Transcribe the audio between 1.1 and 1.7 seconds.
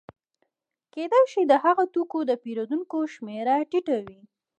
شي د